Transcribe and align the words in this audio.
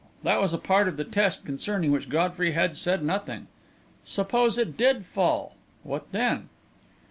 That 0.23 0.41
was 0.41 0.51
a 0.51 0.57
part 0.57 0.87
of 0.87 0.97
the 0.97 1.03
test 1.03 1.45
concerning 1.45 1.91
which 1.91 2.09
Godfrey 2.09 2.53
had 2.53 2.75
said 2.75 3.03
nothing. 3.03 3.45
Suppose 4.03 4.57
it 4.57 4.75
did 4.75 5.05
fall! 5.05 5.55
What 5.83 6.11
then? 6.11 6.49